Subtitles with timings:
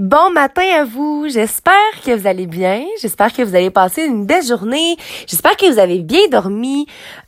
[0.00, 1.26] Bon matin à vous.
[1.28, 2.86] J'espère que vous allez bien.
[3.02, 4.96] J'espère que vous allez passer une belle journée.
[5.26, 6.86] J'espère que vous avez bien dormi.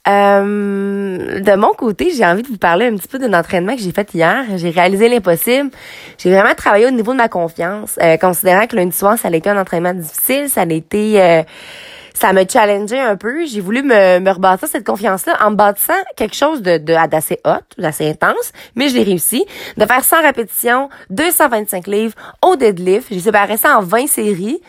[0.09, 3.83] Euh, de mon côté, j'ai envie de vous parler un petit peu d'un entraînement que
[3.83, 4.47] j'ai fait hier.
[4.57, 5.69] J'ai réalisé l'impossible.
[6.17, 9.33] J'ai vraiment travaillé au niveau de ma confiance, euh, considérant que lundi soir, ça a
[9.33, 10.49] été un entraînement difficile.
[10.49, 11.21] Ça a été...
[11.21, 11.43] Euh,
[12.15, 13.47] ça m'a challengé un peu.
[13.47, 17.63] J'ai voulu me, me rebâtir cette confiance-là en bâtissant quelque chose de, de d'assez hot,
[17.79, 19.45] d'assez intense, mais je l'ai réussi.
[19.77, 22.15] De faire 100 répétitions, 225 livres
[22.45, 23.09] au deadlift.
[23.11, 24.61] J'ai séparé ça en 20 séries.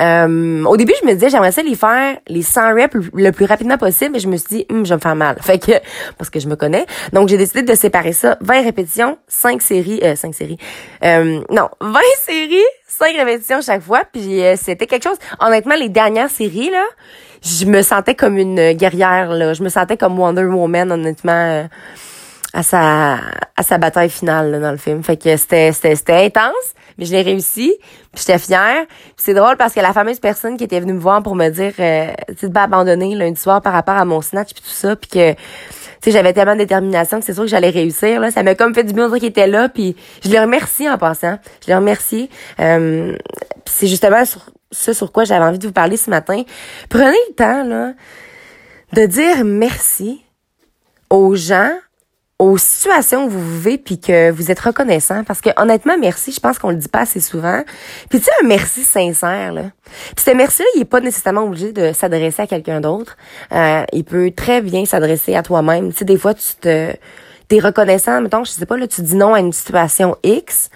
[0.00, 3.44] Euh, au début, je me disais, j'aimerais ça les faire les 100 reps le plus
[3.44, 5.36] rapidement possible, mais je me suis dit, hum, je vais me faire mal.
[5.42, 5.72] Fait que,
[6.16, 6.86] parce que je me connais.
[7.12, 8.36] Donc, j'ai décidé de séparer ça.
[8.40, 10.58] 20 répétitions, 5 séries, euh, 5 séries.
[11.04, 14.02] Euh, non, 20 séries, 5 répétitions chaque fois.
[14.10, 15.18] Puis, euh, c'était quelque chose.
[15.38, 16.84] Honnêtement, les dernières séries, là,
[17.42, 19.54] je me sentais comme une guerrière, là.
[19.54, 21.68] Je me sentais comme Wonder Woman, honnêtement.
[22.52, 23.18] À sa
[23.56, 25.02] à sa bataille finale là, dans le film.
[25.02, 27.76] Fait que c'était c'était c'était intense, mais je l'ai réussi.
[28.16, 28.86] J'étais fière.
[29.16, 31.72] C'est drôle parce que la fameuse personne qui était venue me voir pour me dire
[31.78, 35.10] euh, tu pas abandonner lundi soir par rapport à mon snatch puis tout ça puis
[35.10, 35.38] que tu
[36.00, 38.74] sais j'avais tellement de détermination que c'est sûr que j'allais réussir là, ça m'a comme
[38.74, 39.94] fait du bien dire qu'il était là puis
[40.24, 41.38] je le remercie en passant.
[41.64, 42.30] Je le remercie.
[42.58, 43.16] Euh,
[43.66, 44.40] c'est justement sur
[44.72, 46.42] ça sur quoi j'avais envie de vous parler ce matin.
[46.88, 47.92] Prenez le temps là
[48.92, 50.24] de dire merci
[51.10, 51.70] aux gens
[52.40, 55.24] aux situations où vous vivez puis que vous êtes reconnaissant.
[55.24, 57.62] Parce que honnêtement merci je pense qu'on le dit pas assez souvent.
[58.08, 59.64] Puis tu sais un merci sincère là.
[60.16, 63.18] Puis ce merci là il est pas nécessairement obligé de s'adresser à quelqu'un d'autre.
[63.52, 65.92] Euh, il peut très bien s'adresser à toi-même.
[65.92, 66.94] Tu sais des fois tu te
[67.48, 70.70] t'es reconnaissant mettons je sais pas là tu dis non à une situation X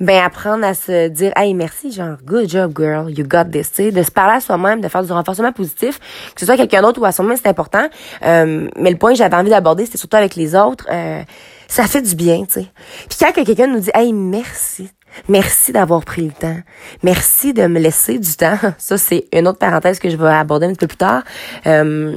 [0.00, 3.84] ben apprendre à se dire hey merci genre good job girl you got this tu
[3.84, 5.98] sais de se parler à soi-même de faire du renforcement positif
[6.34, 7.88] que ce soit quelqu'un d'autre ou à soi-même c'est important
[8.24, 11.22] euh, mais le point que j'avais envie d'aborder c'était surtout avec les autres euh,
[11.68, 12.66] ça fait du bien tu sais
[13.08, 14.90] puis quand quelqu'un nous dit hey merci
[15.28, 16.58] Merci d'avoir pris le temps.
[17.02, 18.56] Merci de me laisser du temps.
[18.78, 21.24] Ça, c'est une autre parenthèse que je vais aborder un petit peu plus tard.
[21.66, 22.16] Euh,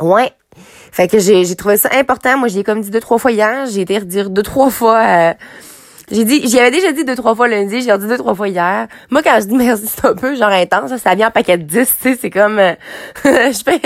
[0.00, 0.32] ouais,
[0.92, 2.38] fait que j'ai, trouvé ça important.
[2.38, 3.66] Moi, j'ai comme dit deux, trois fois hier.
[3.66, 4.98] J'ai été redire deux, trois fois.
[4.98, 5.34] Euh,
[6.10, 8.46] j'ai dit, j'y avais déjà dit deux, trois fois lundi, j'ai dit deux, trois fois
[8.46, 8.86] hier.
[9.10, 11.64] Moi, quand je dis merci, c'est un peu genre intense, ça vient en paquet de
[11.64, 12.74] 10, tu sais, c'est comme, euh,
[13.24, 13.80] je fais,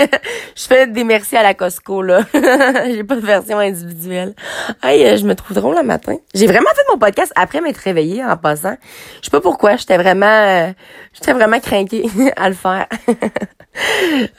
[0.55, 2.21] je fais des merci à la Costco, là.
[2.33, 4.35] j'ai pas de version individuelle.
[4.83, 6.15] Hey, euh, je me trouve drôle le matin.
[6.35, 8.75] J'ai vraiment fait mon podcast après m'être réveillée en passant.
[9.21, 10.71] Je sais pas pourquoi, j'étais vraiment, euh,
[11.13, 12.05] j'étais vraiment craquée
[12.35, 12.85] à le faire.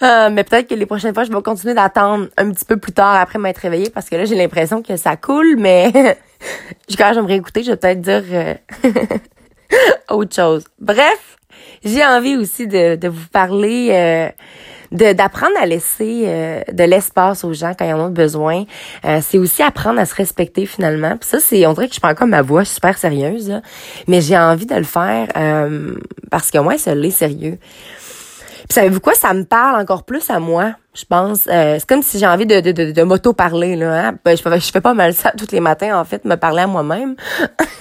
[0.00, 3.16] Mais peut-être que les prochaines fois, je vais continuer d'attendre un petit peu plus tard
[3.16, 6.16] après m'être réveillée parce que là, j'ai l'impression que ça coule, mais
[6.96, 8.54] quand je vais me réécouter, je vais peut-être dire euh,
[10.10, 10.64] autre chose.
[10.80, 11.38] Bref,
[11.84, 14.28] j'ai envie aussi de, de vous parler euh,
[14.92, 18.64] de d'apprendre à laisser de l'espace aux gens quand ils en ont besoin.
[19.22, 21.16] c'est aussi apprendre à se respecter finalement.
[21.16, 23.62] Puis ça, c'est on dirait que je prends comme ma voix super sérieuse,
[24.06, 25.28] mais j'ai envie de le faire
[26.30, 27.58] parce que moi, ça l'est sérieux.
[28.68, 29.14] Puis savez-vous quoi?
[29.14, 31.48] Ça me parle encore plus à moi, je pense.
[31.48, 34.08] Euh, c'est comme si j'ai envie de, de, de, de m'auto-parler, là.
[34.08, 34.18] Hein?
[34.24, 36.66] Ben, je, je fais pas mal ça tous les matins, en fait, me parler à
[36.66, 37.16] moi-même.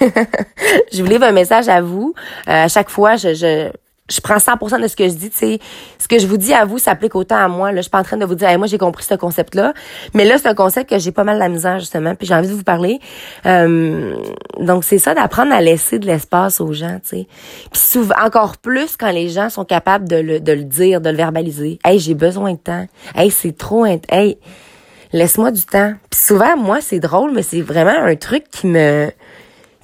[0.00, 2.14] je vous livre un message à vous.
[2.48, 3.70] Euh, à chaque fois, je, je,
[4.10, 5.58] je prends 100% de ce que je dis, tu
[5.98, 7.70] ce que je vous dis à vous s'applique autant à moi.
[7.70, 9.74] Là, je suis pas en train de vous dire, moi j'ai compris ce concept-là,
[10.12, 12.48] mais là c'est un concept que j'ai pas mal la misère justement, puis j'ai envie
[12.48, 12.98] de vous parler.
[13.46, 14.16] Euh,
[14.58, 17.26] donc c'est ça d'apprendre à laisser de l'espace aux gens, tu sais.
[17.70, 21.08] Puis souvent encore plus quand les gens sont capables de le, de le dire, de
[21.08, 21.78] le verbaliser.
[21.84, 22.86] Hey, j'ai besoin de temps.
[23.14, 24.36] Hey, c'est trop, hey,
[25.12, 25.94] laisse-moi du temps.
[26.10, 29.10] Puis souvent moi c'est drôle, mais c'est vraiment un truc qui me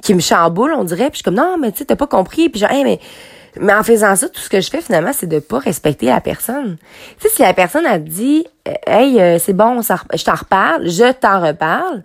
[0.03, 1.11] qui me chamboule, on dirait.
[1.11, 2.49] Puis je suis comme non, mais tu sais, t'as pas compris.
[2.49, 2.99] Puis genre, hey, mais
[3.61, 6.21] mais en faisant ça, tout ce que je fais finalement, c'est de pas respecter la
[6.21, 6.77] personne.
[7.21, 8.47] Tu sais, si la personne a dit,
[8.87, 12.03] hey, euh, c'est bon, je t'en reparle, je t'en reparle,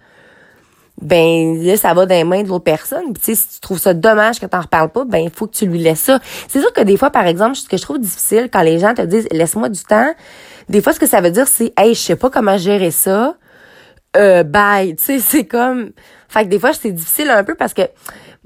[1.01, 3.13] ben là, ça va dans les mains de l'autre personne.
[3.15, 5.55] Tu sais, si tu trouves ça dommage que t'en reparles pas, ben il faut que
[5.55, 6.19] tu lui laisses ça.
[6.47, 8.93] C'est sûr que des fois, par exemple, ce que je trouve difficile quand les gens
[8.93, 10.13] te disent, laisse-moi du temps.
[10.69, 13.35] Des fois, ce que ça veut dire, c'est, hey, je sais pas comment gérer ça.
[14.15, 14.95] Euh, bye.
[14.95, 15.91] Tu sais, c'est comme,
[16.29, 17.81] fait que des fois, c'est difficile un peu parce que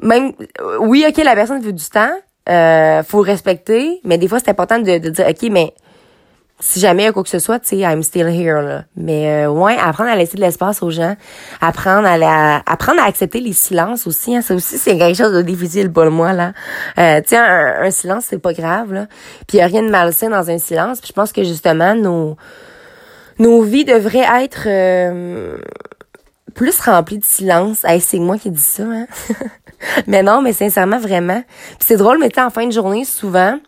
[0.01, 0.31] même,
[0.79, 2.15] oui, ok, la personne veut du temps
[2.49, 5.73] euh, faut respecter, mais des fois, c'est important de, de, dire, OK, mais
[6.59, 8.85] si jamais il y a quoi que ce soit, tu sais, I'm still here, là.
[8.95, 11.15] Mais euh, ouais, apprendre à laisser de l'espace aux gens,
[11.61, 15.33] apprendre à la, apprendre à accepter les silences aussi, hein, ça aussi, c'est quelque chose
[15.33, 16.53] de difficile pour moi, là.
[16.97, 19.05] Euh, tu sais, un, silence, c'est pas grave, là.
[19.47, 21.93] Puis il y a rien de malsain dans un silence, puis je pense que justement,
[21.93, 22.37] nos,
[23.37, 24.63] nos vies devraient être...
[24.65, 25.57] Euh,
[26.53, 27.83] plus remplies de silence.
[27.83, 29.07] Hey, c'est moi qui dis ça, hein?
[30.07, 31.43] mais non, mais sincèrement, vraiment.
[31.79, 33.59] Puis c'est drôle, mais en fin de journée, souvent,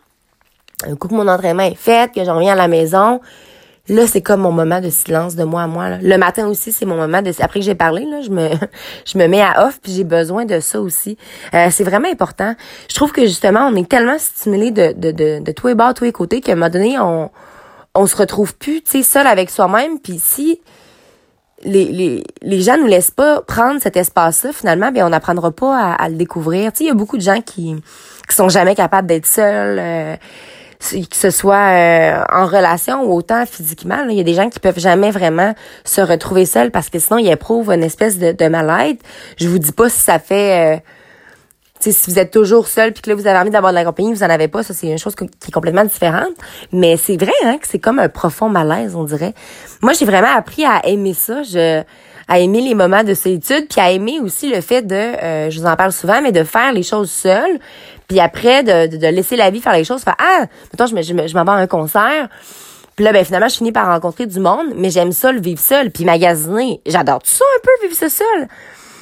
[0.87, 3.19] un coup que mon entraînement est fait, que j'en reviens à la maison,
[3.89, 5.89] Là, c'est comme mon moment de silence de moi à moi.
[5.89, 5.97] Là.
[5.99, 7.31] Le matin aussi, c'est mon moment de...
[7.41, 8.49] Après que j'ai parlé, là, je me
[9.05, 11.17] je me mets à off, puis j'ai besoin de ça aussi.
[11.55, 12.55] Euh, c'est vraiment important.
[12.87, 15.95] Je trouve que justement, on est tellement stimulé de, de, de, de tous les bords,
[15.95, 17.31] tous les côtés, qu'à un moment donné, on,
[17.95, 19.99] on se retrouve plus, tu sais, seul avec soi-même.
[19.99, 20.61] Puis si
[21.63, 25.93] les, les, les gens nous laissent pas prendre cet espace-là, finalement, ben on n'apprendra pas
[25.93, 26.71] à, le découvrir.
[26.79, 27.75] Il y a beaucoup de gens qui
[28.27, 29.79] qui sont jamais capables d'être seuls.
[29.79, 30.15] Euh,
[30.79, 34.05] que ce soit euh, en relation ou autant physiquement.
[34.09, 35.53] Il y a des gens qui peuvent jamais vraiment
[35.83, 39.03] se retrouver seuls parce que sinon ils éprouvent une espèce de, de mal-être.
[39.37, 40.77] Je vous dis pas si ça fait...
[40.77, 40.79] Euh,
[41.79, 44.13] si vous êtes toujours seul puis que là vous avez envie d'avoir de la compagnie,
[44.13, 46.33] vous en avez pas, ça c'est une chose qui est complètement différente.
[46.71, 49.33] Mais c'est vrai hein, que c'est comme un profond malaise, on dirait.
[49.81, 51.43] Moi, j'ai vraiment appris à aimer ça.
[51.43, 51.83] Je
[52.29, 55.59] à aimer les moments de solitude, puis à aimer aussi le fait de, euh, je
[55.59, 57.57] vous en parle souvent, mais de faire les choses seul,
[58.07, 60.03] puis après de, de, laisser la vie faire les choses.
[60.03, 62.29] Faire ah, mettons je je, je m'en vais à un concert.
[62.95, 65.59] Puis là, ben finalement, je finis par rencontrer du monde, mais j'aime ça le vivre
[65.59, 66.81] seul, puis magasiner.
[66.85, 68.47] J'adore ça un peu, vivre ça seul?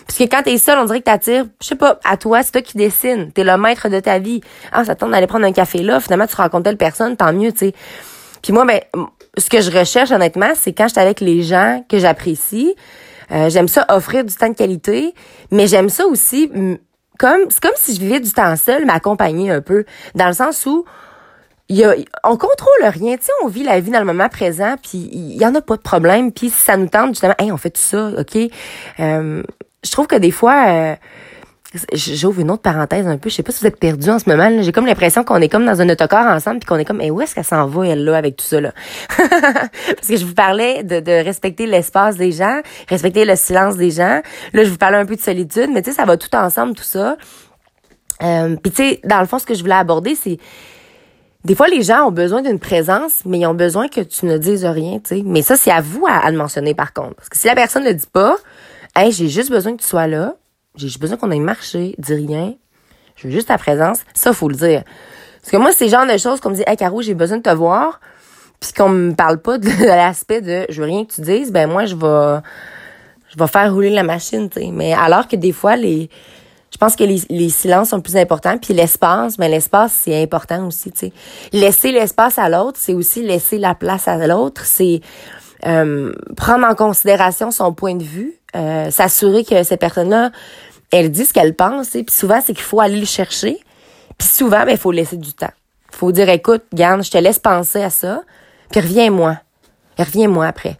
[0.07, 2.51] Parce que quand t'es seul, on dirait que t'attires, je sais pas, à toi, c'est
[2.51, 3.31] toi qui dessine.
[3.33, 4.41] T'es le maître de ta vie.
[4.71, 5.99] Ah, ça tente d'aller prendre un café là.
[5.99, 7.73] Finalement, tu rencontres telle personne, tant mieux, tu sais.
[8.41, 8.79] Puis moi, ben,
[9.37, 12.75] ce que je recherche, honnêtement, c'est quand je suis avec les gens que j'apprécie,
[13.31, 15.13] euh, j'aime ça offrir du temps de qualité,
[15.51, 16.49] mais j'aime ça aussi
[17.19, 20.65] comme c'est comme si je vivais du temps seul, m'accompagner un peu dans le sens
[20.65, 20.85] où
[21.69, 21.93] y a,
[22.23, 25.35] on contrôle rien, tu sais, on vit la vie dans le moment présent, puis il
[25.35, 27.71] y en a pas de problème, puis si ça nous tente justement, hey, on fait
[27.71, 28.37] tout ça, ok.
[28.99, 29.43] Euh,
[29.83, 30.95] je trouve que des fois, euh,
[31.93, 33.29] J'ouvre une autre parenthèse un peu.
[33.29, 34.49] Je sais pas si vous êtes perdu en ce moment.
[34.61, 37.11] J'ai comme l'impression qu'on est comme dans un autocar ensemble puis qu'on est comme, et
[37.11, 38.71] où est-ce qu'elle s'en va elle là avec tout ça là?
[39.17, 43.91] Parce que je vous parlais de, de respecter l'espace des gens, respecter le silence des
[43.91, 44.21] gens.
[44.53, 46.73] Là, je vous parlais un peu de solitude, mais tu sais, ça va tout ensemble
[46.73, 47.17] tout ça.
[48.23, 50.37] Euh, puis tu sais, dans le fond, ce que je voulais aborder, c'est
[51.43, 54.37] des fois, les gens ont besoin d'une présence, mais ils ont besoin que tu ne
[54.37, 55.23] dises rien, tu sais.
[55.25, 57.15] Mais ça, c'est à vous à, le mentionner, par contre.
[57.15, 58.35] Parce que si la personne ne le dit pas,
[59.09, 60.35] j'ai juste besoin que tu sois là,
[60.75, 62.55] j'ai besoin qu'on aille marcher, dis rien.
[63.15, 63.99] Je veux juste ta présence.
[64.13, 64.83] Ça, faut le dire.
[65.41, 67.37] Parce que moi, c'est le genre de choses qu'on me dit, hey, Caro, j'ai besoin
[67.37, 67.99] de te voir.
[68.59, 71.69] Puis qu'on me parle pas de, l'aspect de, je veux rien que tu dises, ben,
[71.69, 72.41] moi, je vais,
[73.29, 74.71] je vais faire rouler la machine, tu sais.
[74.71, 76.09] Mais alors que des fois, les,
[76.71, 78.57] je pense que les, les silences sont plus importants.
[78.57, 81.13] Puis l'espace, ben, l'espace, c'est important aussi, tu sais.
[81.53, 84.65] Laisser l'espace à l'autre, c'est aussi laisser la place à l'autre.
[84.65, 85.01] C'est,
[85.65, 90.31] euh, prendre en considération son point de vue, euh, s'assurer que cette personne-là
[90.91, 93.59] elle dit ce qu'elle pense, et puis souvent, c'est qu'il faut aller le chercher.
[94.17, 95.51] Puis souvent, ben, il faut laisser du temps.
[95.91, 98.23] Faut dire, écoute, garde, je te laisse penser à ça,
[98.71, 99.37] puis reviens-moi.
[99.97, 100.77] Reviens-moi après.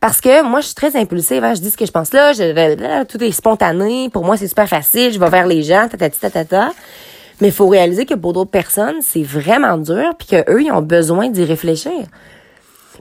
[0.00, 1.42] Parce que moi, je suis très impulsive.
[1.42, 2.34] Hein, je dis ce que je pense là,
[3.06, 4.10] tout est spontané.
[4.10, 5.10] Pour moi, c'est super facile.
[5.10, 6.72] Je vais vers les gens, tatati, tatata.
[7.40, 10.82] Mais il faut réaliser que pour d'autres personnes, c'est vraiment dur, puis qu'eux, ils ont
[10.82, 11.92] besoin d'y réfléchir.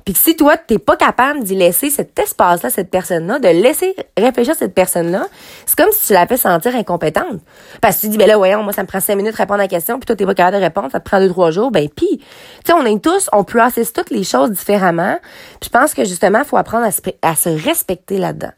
[0.07, 4.55] Puis si toi, t'es pas capable d'y laisser cet espace-là, cette personne-là, de laisser réfléchir
[4.55, 5.27] cette personne-là,
[5.65, 7.41] c'est comme si tu la fais sentir incompétente.
[7.81, 9.59] Parce que tu dis, ben là, voyons, moi, ça me prend cinq minutes de répondre
[9.59, 11.51] à la question, puis toi, t'es pas capable de répondre, ça te prend deux, trois
[11.51, 12.25] jours, ben puis, tu
[12.65, 15.17] sais, on est tous, on processe toutes les choses différemment.
[15.59, 18.53] Puis je pense que justement, faut apprendre à se, à se respecter là-dedans.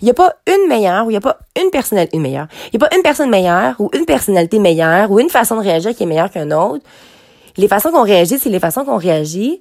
[0.00, 2.46] Il n'y a pas une meilleure ou il n'y a pas une personnalité meilleure.
[2.72, 5.62] Il n'y a pas une personne meilleure ou une personnalité meilleure ou une façon de
[5.62, 6.84] réagir qui est meilleure qu'une autre.
[7.56, 9.60] Les façons qu'on réagit, c'est les façons qu'on réagit.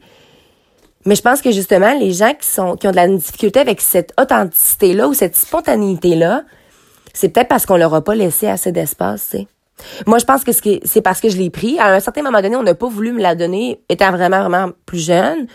[1.06, 3.82] Mais je pense que justement, les gens qui sont qui ont de la difficulté avec
[3.82, 6.44] cette authenticité-là ou cette spontanéité-là,
[7.14, 9.48] c'est peut-être parce qu'on leur a pas laissé assez d'espace, tu sais.
[10.08, 11.78] Moi, je pense que c'est parce que je l'ai pris.
[11.80, 14.72] À un certain moment donné, on n'a pas voulu me la donner, étant vraiment, vraiment
[14.86, 15.48] plus jeune.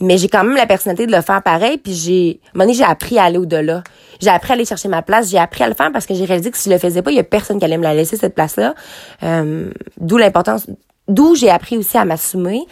[0.00, 1.78] Mais j'ai quand même la personnalité de le faire pareil.
[1.78, 2.40] Puis j'ai,
[2.72, 3.82] j'ai appris à aller au-delà.
[4.20, 5.30] J'ai appris à aller chercher ma place.
[5.30, 7.10] J'ai appris à le faire parce que j'ai réalisé que si je le faisais pas,
[7.10, 8.74] il y a personne qui allait me la laisser, cette place-là.
[9.22, 10.66] Euh, d'où l'importance,
[11.06, 12.62] d'où j'ai appris aussi à m'assumer.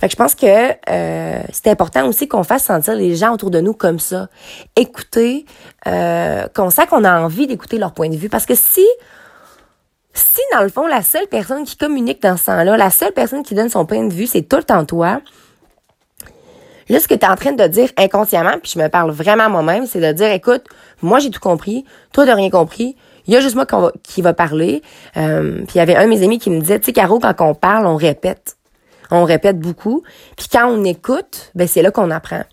[0.00, 0.46] Fait que je pense que
[0.88, 4.28] euh, c'est important aussi qu'on fasse sentir les gens autour de nous comme ça.
[4.74, 5.44] Écouter,
[5.86, 8.30] euh, qu'on sait qu'on a envie d'écouter leur point de vue.
[8.30, 8.86] Parce que si,
[10.14, 13.42] si dans le fond, la seule personne qui communique dans ce temps-là, la seule personne
[13.42, 15.20] qui donne son point de vue, c'est tout le temps toi,
[16.88, 19.48] Là, ce que tu es en train de dire inconsciemment, puis je me parle vraiment
[19.48, 20.64] moi-même, c'est de dire, écoute,
[21.02, 22.96] moi j'ai tout compris, toi t'as rien compris,
[23.28, 23.64] il y a juste moi
[24.02, 24.82] qui va parler.
[25.16, 27.20] Euh, puis il y avait un de mes amis qui me disait, tu sais, Caro,
[27.20, 28.56] quand on parle, on répète.
[29.10, 30.02] On répète beaucoup.
[30.36, 32.44] Puis quand on écoute, ben c'est là qu'on apprend.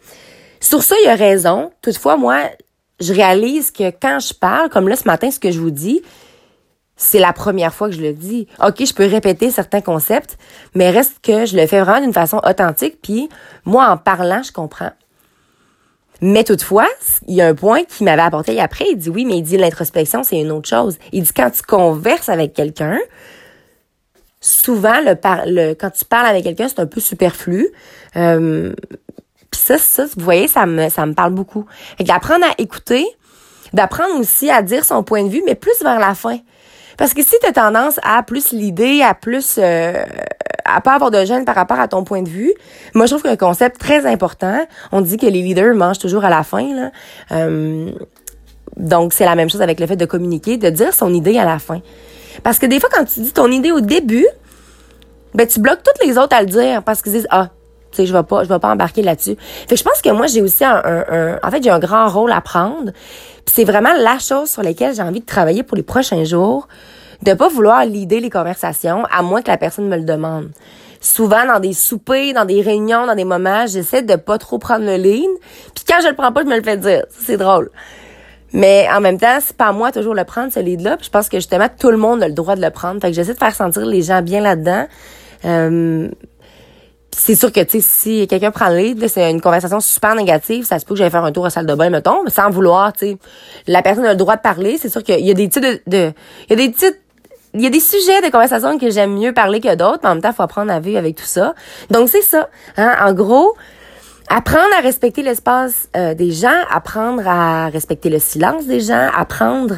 [0.59, 1.71] Sur ça, il a raison.
[1.81, 2.49] Toutefois, moi,
[2.99, 6.01] je réalise que quand je parle, comme là ce matin, ce que je vous dis,
[6.95, 8.47] c'est la première fois que je le dis.
[8.63, 10.37] OK, je peux répéter certains concepts,
[10.73, 13.29] mais reste que je le fais vraiment d'une façon authentique, puis
[13.65, 14.91] moi, en parlant, je comprends.
[16.19, 16.87] Mais toutefois,
[17.27, 18.85] il y a un point qui m'avait apporté après.
[18.89, 20.97] Il dit oui, mais il dit l'introspection, c'est une autre chose.
[21.11, 22.97] Il dit quand tu converses avec quelqu'un,
[24.47, 27.69] souvent, le, quand tu parles avec quelqu'un, c'est un peu superflu.
[28.15, 28.73] Euh,
[29.51, 31.65] ça, ça, vous voyez, ça me, ça me parle beaucoup.
[31.97, 33.05] Fait d'apprendre à écouter,
[33.73, 36.39] d'apprendre aussi à dire son point de vue, mais plus vers la fin.
[36.97, 40.03] Parce que si tu as tendance à plus l'idée, à plus euh,
[40.65, 42.53] à pas avoir de gêne par rapport à ton point de vue,
[42.95, 46.29] moi je trouve qu'un concept très important, on dit que les leaders mangent toujours à
[46.29, 46.91] la fin là.
[47.31, 47.91] Euh,
[48.77, 51.45] donc c'est la même chose avec le fait de communiquer, de dire son idée à
[51.45, 51.81] la fin.
[52.43, 54.27] Parce que des fois quand tu dis ton idée au début,
[55.33, 57.49] ben tu bloques toutes les autres à le dire parce qu'ils disent ah
[57.91, 59.35] tu sais je vais pas je vais pas embarquer là-dessus.
[59.39, 62.07] Fait que je pense que moi j'ai aussi un, un, en fait j'ai un grand
[62.09, 62.91] rôle à prendre.
[63.45, 66.67] c'est vraiment la chose sur laquelle j'ai envie de travailler pour les prochains jours,
[67.23, 70.49] de pas vouloir lider les conversations à moins que la personne me le demande.
[70.99, 74.85] Souvent dans des soupers, dans des réunions, dans des moments, j'essaie de pas trop prendre
[74.85, 75.29] le lead.
[75.75, 77.05] Puis quand je le prends pas, je me le fais dire.
[77.09, 77.69] C'est drôle.
[78.53, 80.97] Mais en même temps, c'est pas à moi toujours le prendre, ce lead-là.
[81.01, 83.01] Je pense que justement, tout le monde a le droit de le prendre.
[83.01, 84.87] Fait que j'essaie de faire sentir les gens bien là-dedans.
[85.45, 86.09] Euh,
[87.11, 90.65] c'est sûr que, tu sais, si quelqu'un prend le lead, c'est une conversation super négative,
[90.65, 92.49] ça se peut que j'aille faire un tour à salle de bain, mettons, mais sans
[92.49, 93.17] vouloir, tu sais.
[93.65, 94.77] La personne a le droit de parler.
[94.77, 96.13] C'est sûr qu'il y a des petites de,
[96.49, 97.01] il y a des petites
[97.53, 100.13] il y a des sujets de conversation que j'aime mieux parler que d'autres, mais en
[100.13, 101.55] même temps, faut apprendre à vivre avec tout ça.
[101.89, 102.49] Donc, c'est ça.
[102.75, 102.93] Hein?
[103.01, 103.55] En gros,
[104.29, 109.75] apprendre à respecter l'espace euh, des gens, apprendre à respecter le silence des gens, apprendre...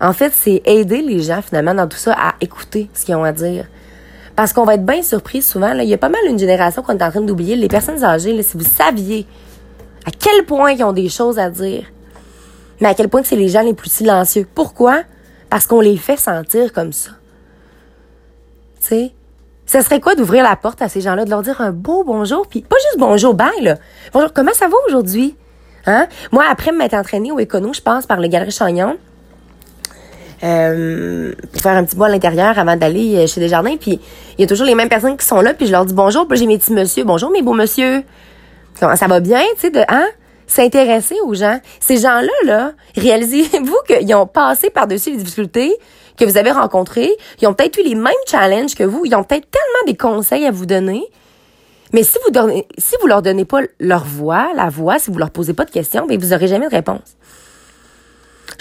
[0.00, 3.22] En fait, c'est aider les gens, finalement, dans tout ça, à écouter ce qu'ils ont
[3.22, 3.66] à dire.
[4.34, 5.72] Parce qu'on va être bien surpris souvent.
[5.74, 7.54] Là, il y a pas mal une génération qu'on est en train d'oublier.
[7.54, 9.26] Les personnes âgées, là, si vous saviez
[10.04, 11.84] à quel point ils ont des choses à dire,
[12.80, 14.46] mais à quel point c'est les gens les plus silencieux.
[14.52, 15.02] Pourquoi?
[15.48, 17.12] Parce qu'on les fait sentir comme ça.
[18.80, 19.12] Tu sais?
[19.72, 22.46] Ce serait quoi d'ouvrir la porte à ces gens-là, de leur dire un beau bonjour,
[22.46, 23.76] puis pas juste bonjour, bye, là.
[24.12, 25.34] Bonjour, comment ça va aujourd'hui?
[25.86, 26.08] Hein?
[26.30, 28.98] Moi, après m'être entraînée au écono, je pense, par le Galerie Chagnon,
[30.44, 33.78] euh, pour faire un petit bout à l'intérieur avant d'aller euh, chez Desjardins.
[33.78, 33.98] Puis
[34.36, 36.28] il y a toujours les mêmes personnes qui sont là, puis je leur dis bonjour,
[36.28, 38.02] puis j'ai mes petits monsieur, bonjour mes beaux monsieur.
[38.74, 40.06] Ça va bien, tu sais, de hein?
[40.46, 41.58] S'intéresser aux gens.
[41.80, 45.74] Ces gens-là, là, réalisez-vous qu'ils ont passé par-dessus les difficultés
[46.16, 47.10] que vous avez rencontrées.
[47.40, 49.04] Ils ont peut-être eu les mêmes challenges que vous.
[49.04, 51.04] Ils ont peut-être tellement des conseils à vous donner.
[51.92, 52.66] Mais si vous donnez,
[53.06, 56.18] leur donnez pas leur voix, la voix, si vous leur posez pas de questions, ben
[56.18, 57.16] vous aurez jamais de réponse.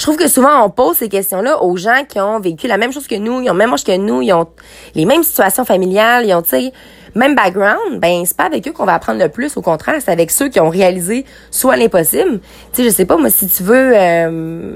[0.01, 2.91] Je trouve que souvent, on pose ces questions-là aux gens qui ont vécu la même
[2.91, 4.47] chose que nous, ils ont même âge que nous, ils ont
[4.95, 6.73] les mêmes situations familiales, ils ont, tu sais,
[7.13, 7.99] même background.
[7.99, 9.55] Ben, c'est pas avec eux qu'on va apprendre le plus.
[9.57, 12.39] Au contraire, c'est avec ceux qui ont réalisé soit l'impossible.
[12.73, 14.75] Tu sais, je sais pas, moi, si tu veux, euh,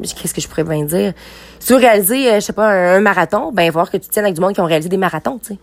[0.00, 1.12] qu'est-ce que je pourrais bien dire?
[1.58, 4.22] Si tu veux réaliser, euh, je sais pas, un, marathon, ben, voir que tu tiens
[4.22, 5.58] avec du monde qui ont réalisé des marathons, tu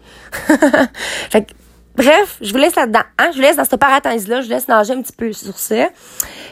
[1.31, 1.47] sais.
[1.97, 3.01] Bref, je vous laisse là-dedans.
[3.17, 3.29] Hein?
[3.31, 4.41] Je vous laisse dans ce parenthèse-là.
[4.41, 5.89] Je vous laisse nager un petit peu sur ça.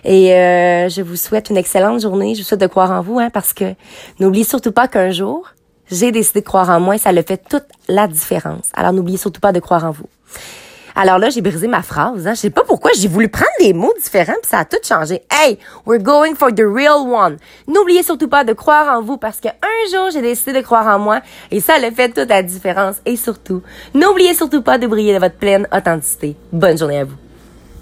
[0.03, 2.33] Et euh, je vous souhaite une excellente journée.
[2.33, 3.75] Je vous souhaite de croire en vous, hein, parce que
[4.19, 5.49] n'oubliez surtout pas qu'un jour,
[5.91, 8.71] j'ai décidé de croire en moi et ça le fait toute la différence.
[8.73, 10.09] Alors n'oubliez surtout pas de croire en vous.
[10.97, 12.25] Alors là, j'ai brisé ma phrase.
[12.25, 12.33] Hein.
[12.33, 15.23] Je sais pas pourquoi j'ai voulu prendre des mots différents puis ça a tout changé.
[15.29, 17.37] Hey, we're going for the real one.
[17.67, 19.51] N'oubliez surtout pas de croire en vous parce qu'un
[19.91, 21.19] jour, j'ai décidé de croire en moi
[21.51, 22.95] et ça le fait toute la différence.
[23.05, 23.61] Et surtout,
[23.93, 26.37] n'oubliez surtout pas de briller de votre pleine authenticité.
[26.53, 27.24] Bonne journée à vous.